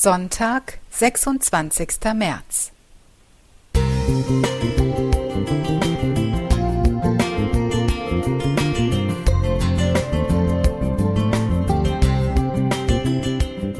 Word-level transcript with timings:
Sonntag, 0.00 0.78
26. 0.90 2.14
März. 2.14 2.70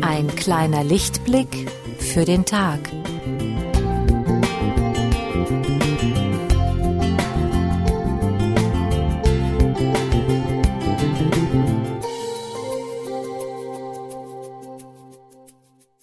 Ein 0.02 0.26
kleiner 0.34 0.82
Lichtblick 0.82 1.70
für 2.01 2.24
den 2.24 2.44
Tag. 2.44 2.80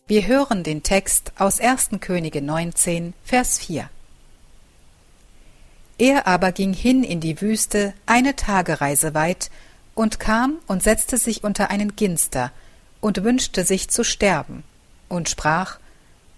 Wir 0.07 0.27
hören 0.27 0.61
den 0.61 0.83
Text 0.83 1.31
aus 1.39 1.59
1. 1.59 1.99
Könige 1.99 2.39
19, 2.39 3.15
Vers 3.23 3.57
4. 3.57 3.89
Er 5.97 6.27
aber 6.27 6.51
ging 6.51 6.73
hin 6.73 7.03
in 7.03 7.21
die 7.21 7.41
Wüste 7.41 7.95
eine 8.05 8.35
Tagereise 8.35 9.15
weit 9.15 9.49
und 9.95 10.19
kam 10.19 10.59
und 10.67 10.83
setzte 10.83 11.17
sich 11.17 11.43
unter 11.43 11.71
einen 11.71 11.95
Ginster 11.95 12.51
und 13.01 13.23
wünschte 13.23 13.63
sich 13.63 13.89
zu 13.89 14.03
sterben 14.03 14.63
und 15.09 15.27
sprach, 15.27 15.79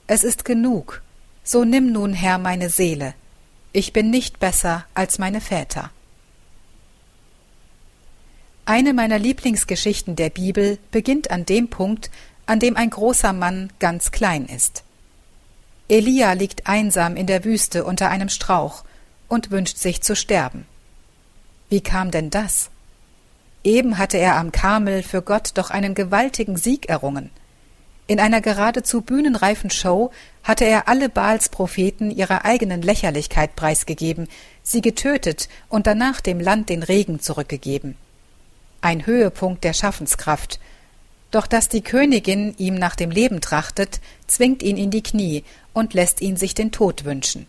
Es 0.08 0.24
ist 0.24 0.46
genug, 0.46 1.02
so 1.44 1.66
nimm 1.66 1.92
nun 1.92 2.14
Herr 2.14 2.38
meine 2.38 2.70
Seele, 2.70 3.16
ich 3.74 3.92
bin 3.92 4.10
nicht 4.10 4.40
besser 4.40 4.86
als 4.94 5.20
meine 5.20 5.42
Väter. 5.42 5.92
Eine 8.64 8.94
meiner 8.94 9.20
Lieblingsgeschichten 9.20 10.16
der 10.16 10.30
Bibel 10.30 10.78
beginnt 10.92 11.32
an 11.32 11.46
dem 11.46 11.68
Punkt, 11.68 12.10
an 12.48 12.60
dem 12.60 12.76
ein 12.76 12.90
großer 12.90 13.34
Mann 13.34 13.72
ganz 13.80 14.12
klein 14.12 14.46
ist. 14.46 14.84
Elia 15.90 16.34
liegt 16.34 16.68
einsam 16.68 17.16
in 17.16 17.28
der 17.28 17.46
Wüste 17.46 17.86
unter 17.86 18.10
einem 18.10 18.30
Strauch 18.30 18.84
und 19.28 19.52
wünscht 19.52 19.78
sich 19.78 20.02
zu 20.02 20.16
sterben. 20.16 20.66
Wie 21.70 21.82
kam 21.82 22.12
denn 22.12 22.30
das? 22.30 22.70
Eben 23.64 23.98
hatte 23.98 24.18
er 24.18 24.38
am 24.38 24.52
Karmel 24.52 25.04
für 25.04 25.22
Gott 25.22 25.52
doch 25.56 25.70
einen 25.70 25.94
gewaltigen 25.94 26.58
Sieg 26.58 26.90
errungen. 26.90 27.30
In 28.08 28.22
einer 28.22 28.40
geradezu 28.40 29.02
bühnenreifen 29.02 29.70
Show 29.70 30.12
hatte 30.44 30.64
er 30.64 30.88
alle 30.88 31.10
Baals 31.10 31.50
Propheten 31.50 32.10
ihrer 32.10 32.46
eigenen 32.46 32.82
Lächerlichkeit 32.82 33.58
preisgegeben, 33.58 34.30
sie 34.64 34.80
getötet 34.80 35.50
und 35.68 35.88
danach 35.88 36.22
dem 36.22 36.40
Land 36.40 36.70
den 36.70 36.84
Regen 36.84 37.20
zurückgegeben. 37.20 37.96
Ein 38.80 39.06
Höhepunkt 39.06 39.66
der 39.66 39.74
Schaffenskraft, 39.74 40.62
doch 41.32 41.48
dass 41.48 41.70
die 41.70 41.82
Königin 41.82 42.56
ihm 42.58 42.76
nach 42.76 42.96
dem 42.96 43.12
Leben 43.12 43.42
trachtet, 43.42 44.00
zwingt 44.28 44.64
ihn 44.64 44.78
in 44.78 44.92
die 44.92 45.04
Knie 45.04 45.44
und 45.74 45.94
lässt 45.94 46.22
ihn 46.22 46.38
sich 46.38 46.56
den 46.56 46.72
Tod 46.72 47.06
wünschen. 47.06 47.48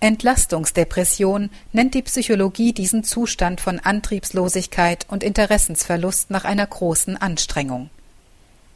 Entlastungsdepression 0.00 1.50
nennt 1.72 1.94
die 1.94 2.02
Psychologie 2.02 2.72
diesen 2.72 3.04
Zustand 3.04 3.60
von 3.60 3.78
Antriebslosigkeit 3.78 5.06
und 5.08 5.22
Interessensverlust 5.22 6.30
nach 6.30 6.44
einer 6.44 6.66
großen 6.66 7.16
Anstrengung. 7.16 7.88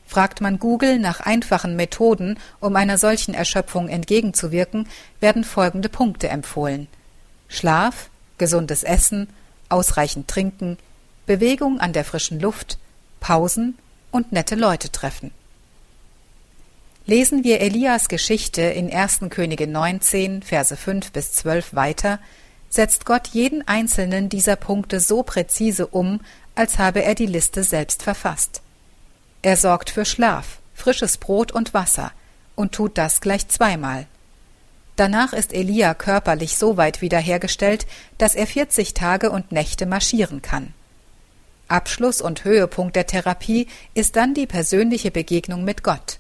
Fragt 0.07 0.41
man 0.41 0.61
Google 0.61 1.01
nach 1.01 1.19
einfachen 1.19 1.75
Methoden, 1.75 2.39
um 2.61 2.77
einer 2.77 2.97
solchen 2.97 3.35
Erschöpfung 3.35 3.89
entgegenzuwirken, 3.89 4.87
werden 5.19 5.43
folgende 5.43 5.89
Punkte 5.89 6.29
empfohlen 6.29 6.87
Schlaf, 7.49 8.09
gesundes 8.39 8.83
Essen, 8.83 9.29
ausreichend 9.69 10.29
Trinken, 10.29 10.79
Bewegung 11.27 11.81
an 11.81 11.93
der 11.93 12.05
frischen 12.05 12.39
Luft, 12.41 12.79
Pausen 13.21 13.77
und 14.11 14.33
nette 14.33 14.55
Leute 14.55 14.91
treffen. 14.91 15.31
Lesen 17.07 17.45
wir 17.45 17.61
Elias 17.61 18.09
Geschichte 18.09 18.63
in 18.63 18.93
1. 18.93 19.21
Könige 19.31 19.67
19, 19.69 20.43
Verse 20.43 20.77
5 20.77 21.13
bis 21.13 21.33
12 21.33 21.75
weiter, 21.75 22.19
setzt 22.69 23.05
Gott 23.07 23.29
jeden 23.29 23.67
einzelnen 23.69 24.29
dieser 24.29 24.57
Punkte 24.57 24.99
so 24.99 25.23
präzise 25.23 25.87
um, 25.87 26.21
als 26.57 26.79
habe 26.79 27.05
er 27.05 27.15
die 27.15 27.27
Liste 27.27 27.63
selbst 27.63 28.03
verfasst. 28.03 28.61
Er 29.43 29.57
sorgt 29.57 29.91
für 29.91 30.05
Schlaf, 30.05 30.59
frisches 30.75 31.19
Brot 31.19 31.53
und 31.53 31.75
Wasser 31.75 32.11
und 32.57 32.73
tut 32.73 32.99
das 32.99 33.21
gleich 33.21 33.47
zweimal. 33.49 34.07
Danach 34.97 35.33
ist 35.33 35.53
Elia 35.53 35.95
körperlich 35.95 36.57
so 36.57 36.77
weit 36.77 37.03
wiederhergestellt, 37.03 37.87
dass 38.19 38.35
er 38.35 38.47
40 38.47 38.95
Tage 38.95 39.31
und 39.31 39.53
Nächte 39.53 39.87
marschieren 39.87 40.43
kann. 40.43 40.73
Abschluss 41.69 42.21
und 42.21 42.45
Höhepunkt 42.45 42.97
der 42.97 43.07
Therapie 43.07 43.67
ist 43.95 44.17
dann 44.17 44.35
die 44.35 44.47
persönliche 44.47 45.11
Begegnung 45.11 45.65
mit 45.65 45.83
Gott. 45.83 46.19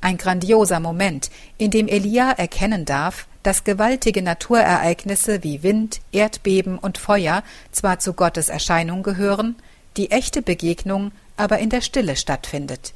Ein 0.00 0.18
grandioser 0.18 0.80
Moment, 0.80 1.30
in 1.58 1.70
dem 1.70 1.88
Elia 1.88 2.30
erkennen 2.30 2.84
darf, 2.84 3.26
dass 3.42 3.64
gewaltige 3.64 4.22
Naturereignisse 4.22 5.42
wie 5.42 5.62
Wind, 5.62 6.00
Erdbeben 6.12 6.78
und 6.78 6.98
Feuer 6.98 7.42
zwar 7.72 7.98
zu 7.98 8.12
Gottes 8.12 8.48
Erscheinung 8.48 9.02
gehören, 9.02 9.56
die 9.96 10.10
echte 10.10 10.42
Begegnung 10.42 11.12
aber 11.36 11.58
in 11.58 11.70
der 11.70 11.80
Stille 11.80 12.16
stattfindet. 12.16 12.92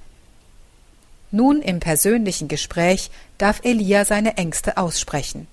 Nun 1.31 1.63
im 1.63 1.81
persönlichen 1.81 2.49
Gespräch 2.49 3.11
darf 3.39 3.61
Elia 3.63 4.05
seine 4.05 4.37
Ängste 4.37 4.77
aussprechen. 4.77 5.47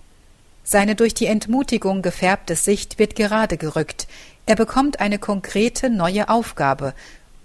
Seine 0.70 0.96
durch 0.96 1.14
die 1.14 1.28
Entmutigung 1.28 2.02
gefärbte 2.02 2.58
Sicht 2.58 3.00
wird 3.00 3.16
gerade 3.16 3.56
gerückt, 3.56 4.06
er 4.48 4.58
bekommt 4.58 5.00
eine 5.00 5.18
konkrete 5.18 5.90
neue 5.90 6.28
Aufgabe, 6.28 6.94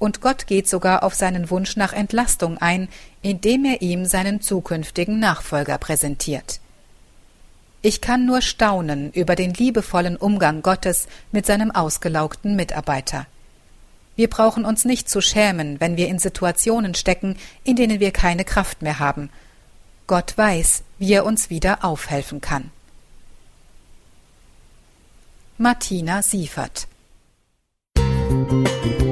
und 0.01 0.21
Gott 0.21 0.49
geht 0.49 0.69
sogar 0.69 1.05
auf 1.05 1.15
seinen 1.15 1.49
Wunsch 1.49 1.77
nach 1.77 1.93
Entlastung 1.93 2.59
ein, 2.59 2.89
indem 3.23 3.65
er 3.65 3.81
ihm 3.81 4.07
seinen 4.07 4.41
zukünftigen 4.41 5.21
Nachfolger 5.21 5.79
präsentiert. 5.79 6.59
Ich 7.81 8.01
kann 8.01 8.27
nur 8.27 8.43
staunen 8.43 9.13
über 9.13 9.37
den 9.37 9.55
liebevollen 9.55 10.17
Umgang 10.17 10.61
Gottes 10.61 11.07
mit 11.31 11.47
seinem 11.47 11.71
ausgelaugten 11.71 12.57
Mitarbeiter. 12.57 13.29
Wir 14.17 14.29
brauchen 14.29 14.65
uns 14.65 14.85
nicht 14.85 15.09
zu 15.09 15.21
schämen, 15.21 15.79
wenn 15.79 15.97
wir 15.97 16.09
in 16.09 16.19
Situationen 16.19 16.97
stecken, 16.97 17.37
in 17.63 17.77
denen 17.77 18.01
wir 18.01 18.11
keine 18.11 18.45
Kraft 18.45 18.83
mehr 18.83 18.99
haben. 18.99 19.31
Gott 20.09 20.37
weiß, 20.37 20.83
wie 20.99 21.13
er 21.13 21.25
uns 21.25 21.51
wieder 21.51 21.85
aufhelfen 21.85 22.41
kann. 22.41 22.73
Martina 25.63 26.21
Siefert 26.23 26.89
you. 27.97 29.12